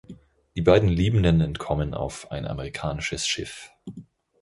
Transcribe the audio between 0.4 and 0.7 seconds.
Die